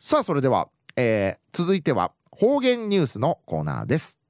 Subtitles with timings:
[0.00, 4.20] さあそれでは、えー、続いては方言ニュースのコーナーです。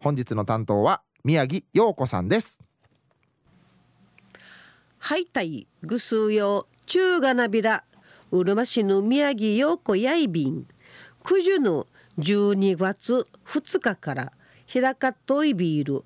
[0.00, 2.58] 本日の担当は宮城陽子さんです。
[4.96, 7.84] はいたいぐすうよ中がなびら
[8.30, 10.66] うるま市の宮城陽子やいびん。
[11.22, 11.86] 九十の
[12.18, 14.32] 12月2日から
[14.64, 16.04] 平かといビール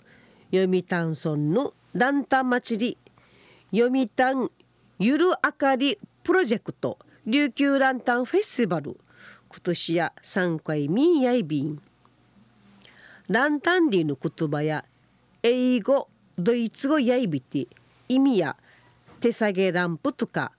[0.52, 2.98] 読谷村のランタン祭
[3.70, 4.50] り読谷
[4.98, 6.98] ゆるあかりプロジェクト。
[7.24, 8.98] 琉球ランタンフェスティバル。
[9.48, 11.80] 今年や3回ミーヤイビン。
[13.28, 14.84] ランタンリーの言葉や
[15.44, 17.68] 英語ドイツ語やいびて
[18.08, 18.56] 意味や
[19.20, 20.50] 手下げランプとか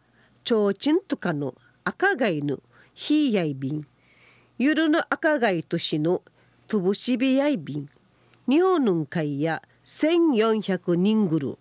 [0.46, 2.60] 提灯とかの赤貝の
[2.94, 3.88] ヒーヤイビン
[4.58, 6.22] ゆるの赤貝としの
[6.70, 7.90] とぶしびやいびん。
[8.48, 11.58] 日本の会や1400人ぐる。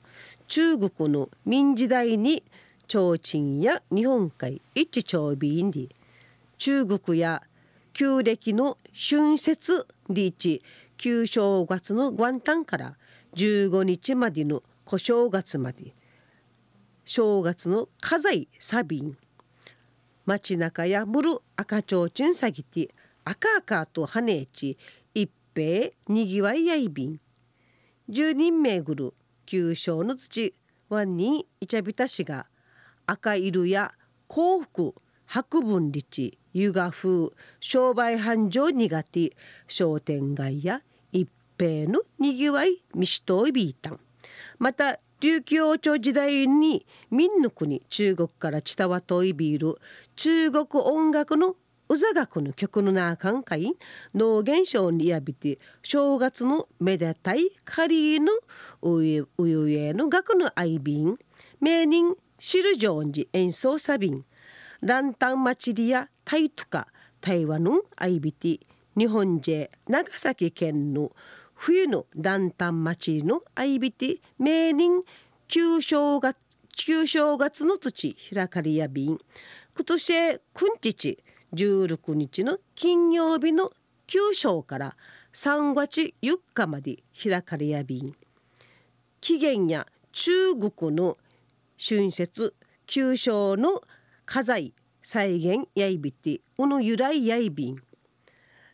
[0.46, 2.44] 中国の明時代に
[2.92, 5.88] 提灯や日本海一長便で
[6.58, 7.42] 中国や
[7.94, 10.62] 旧暦の春節リーチ
[10.98, 12.96] 旧正月の元旦から
[13.34, 15.94] 15日までの小正月まで
[17.06, 19.16] 正月の火災サビン
[20.26, 22.90] 街中やむる赤ちょうちんさぎて
[23.24, 24.76] 赤赤と跳ねち
[25.14, 27.20] 一平にぎわいやいびん
[28.10, 29.14] 十人めぐる
[29.46, 30.54] 旧正の土
[30.90, 32.46] ワンにいちゃびたしが
[33.06, 33.92] 赤色や
[34.28, 34.94] 幸福
[35.26, 39.32] 白分立湯河風商売繁盛苦手
[39.66, 41.28] 商店街や一
[41.58, 44.00] 平のにぎわいミシトイビータン
[44.58, 49.76] また琉球王朝時代に民の国中国から伝わといびる
[50.16, 51.56] 中国音楽の
[51.88, 53.74] うざ学の曲の中んかい
[54.14, 58.32] 農現象にやびて正月のめでたいカリーの
[58.82, 61.18] うゆうえの学の愛便。
[61.60, 64.24] 名人シルジョンジ演奏サビン。
[64.80, 66.88] ランタン祭りやタイとか
[67.20, 68.60] 台湾のアイビティ
[68.98, 71.12] 日本人長崎県の
[71.54, 75.02] 冬のランタン祭りのアイビティ名人
[75.46, 76.36] 旧正月
[76.76, 79.20] 旧正月の土開かりや便
[79.76, 80.40] 今年9
[80.82, 81.18] 日
[81.54, 83.70] 16日の金曜日の
[84.08, 84.96] 旧正から
[85.32, 88.16] 3月4日まで開かれや便
[89.20, 91.16] 期限や中国の
[91.84, 92.54] 春節
[92.86, 93.80] 旧正の
[94.24, 97.76] 家財再現やいびてうの由来やいびん。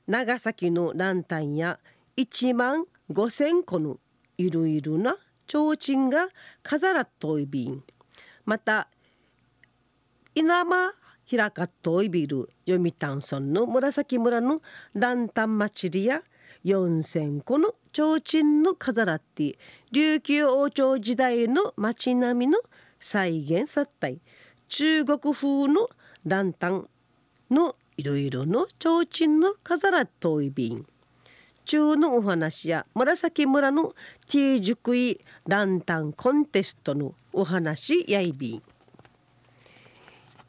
[0.06, 1.78] 長崎のランタンや
[2.18, 3.96] 1万5千個の
[4.36, 5.16] いろいろな
[5.50, 6.28] 提灯が
[6.62, 7.82] 飾らっといびん。
[8.44, 8.88] また
[10.34, 10.92] 稲間
[11.24, 14.60] 平かっといびる読谷村の紫村の
[14.92, 16.20] ランタン祭りや
[16.62, 19.58] 4,000個の提灯の飾らって
[19.92, 22.58] 琉球王朝時代の町並みの
[23.00, 24.20] 再現さったい
[24.68, 25.88] 中国風の
[26.24, 26.88] ランタン
[27.50, 30.86] のいろいろの提灯の飾らといびん
[31.64, 33.94] 中のお話や紫村の
[34.26, 38.62] ティージュクイランタンコンテストのお話やいびん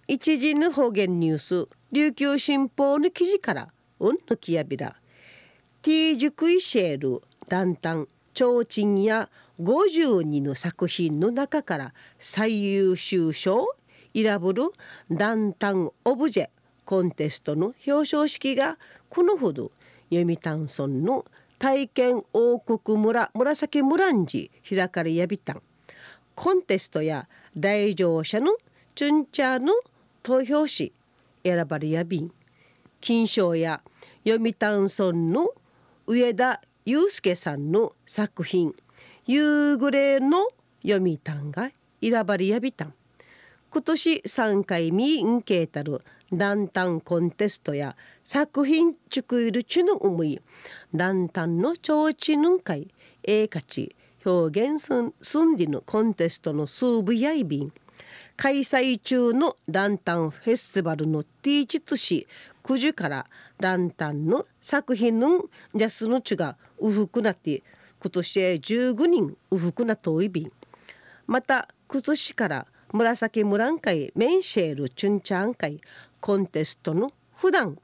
[0.07, 4.95] 一時の方言ニュース琉球新報の記事からうんのきやびら。
[5.81, 13.67] ティージュクイシェールランタン提灯や52の作品の中から最優秀賞
[14.13, 14.63] 選ぶる
[15.09, 16.49] ランタンオブジェ
[16.85, 18.77] コンテストの表彰式が
[19.09, 19.71] このほど
[20.11, 21.25] 読谷村の
[21.59, 25.61] 体験王国村紫村んじ開かれやびたん。
[26.33, 28.55] コンテストや来場者の
[28.95, 29.73] チュンチャーの
[30.23, 30.93] 投票し
[31.43, 32.31] 選ばれやびん。
[33.01, 33.81] 金賞や
[34.25, 35.49] 読谷村の
[36.07, 38.73] 上田祐介さんの作品
[39.31, 40.47] 「夕暮れの
[40.81, 41.69] 読谷」が
[42.01, 42.95] 選ばれやびたん。
[43.69, 46.01] 今年3回見んけいたる
[46.31, 50.41] ランタンコンテストや作品作るちの思い。
[50.95, 52.87] ランタンの提灯会。
[53.21, 53.95] ええかち
[54.25, 57.71] 表現すんすんでのコンテストの数部やいびん。
[58.35, 62.25] 開催中のランタンフェスティバルのティーチツ市
[62.63, 63.27] 9時から
[63.59, 65.43] ランタンの作品の
[65.75, 67.61] ジャスのちがうふくなって
[68.01, 70.51] 今年15人うふくなといびん
[71.27, 75.81] また今年から紫ムラン会メンシェールチュンチャン会
[76.21, 77.77] コンテストの普段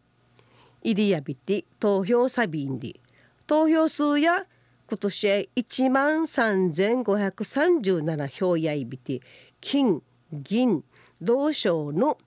[0.84, 3.00] イリアビティ投票サビンディ
[3.46, 4.46] 投票数や
[4.88, 9.22] 今年1万3537票やいびて
[9.60, 10.02] 金
[10.32, 10.84] 銀
[11.22, 12.18] 銅賞の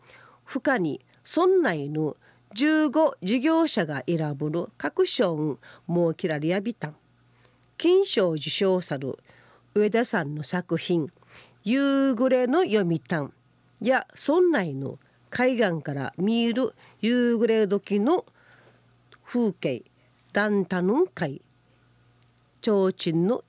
[0.44, 2.16] 負荷に村内の
[2.54, 5.58] 15事業者が選ぶる各賞を
[5.88, 6.96] 設けられやびたん。
[7.78, 9.16] 金賞受賞さる
[9.72, 11.12] 上田さんの作品
[11.62, 13.28] 夕暮れの読谷
[13.80, 14.98] や村内の
[15.30, 18.26] 海岸から見える夕暮れ時の
[19.24, 19.84] 風景
[20.32, 21.40] ダンタヌン海
[22.60, 23.44] 提灯の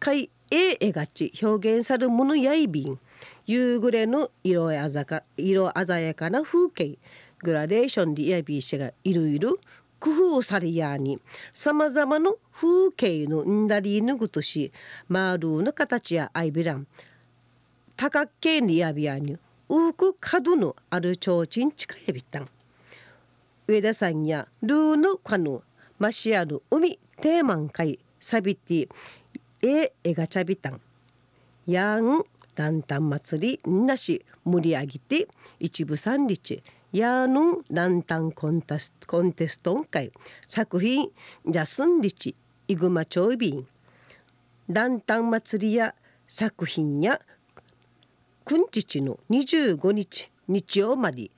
[0.00, 2.98] 海へ描ち表現さるものやいびん
[3.46, 6.98] 夕暮れの色鮮か色鮮やかな風景
[7.40, 9.56] グラデーションでやびしがいろいろ
[10.00, 11.20] 工夫されやに
[11.52, 14.72] さまざまな風景のんだりぬぐとし
[15.08, 16.86] マールーの形やアイビラン
[17.96, 22.48] 多角形にやびやにうく角のある提灯近やびたん。
[23.66, 25.60] 上田さんやルーヌカヌ
[25.98, 28.88] マシアル海テーマン海サビティ
[29.60, 30.80] ええがちゃびたん。
[31.66, 32.24] やん
[32.56, 35.28] ランタン祭りなし盛り上げて
[35.60, 36.62] 一部三日
[36.92, 40.10] やぬんランタンコンテスコンテストン会。
[40.46, 41.10] 作品
[41.46, 42.34] じゃすんりち
[42.66, 43.66] いぐまちょいびん
[44.68, 45.94] ランタン祭りや
[46.26, 47.20] 作品や
[48.44, 51.30] くんちちの25日日曜まで。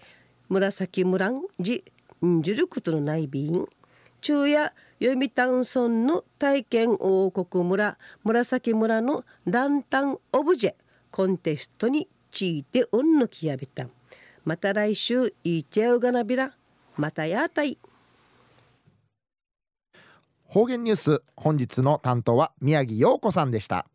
[0.49, 1.85] 紫村んじ
[2.25, 3.67] んじることのないびん
[4.20, 7.99] 昼夜読谷村の体験王国村。
[8.23, 10.75] 紫村のランタンオブジェ。
[11.11, 13.91] コンテストにちいておんのきやびたん。
[14.45, 16.55] また来週いっちゃうがなびら
[16.97, 17.79] またやたい。
[20.45, 23.87] 方言ニュース本日の担当は宮城陽子さんでした。